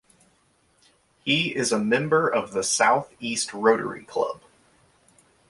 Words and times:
He 1.23 1.55
is 1.55 1.71
a 1.71 1.77
member 1.77 2.27
of 2.27 2.53
the 2.53 2.63
South 2.63 3.13
East 3.19 3.53
Rotary 3.53 4.03
Club. 4.03 4.41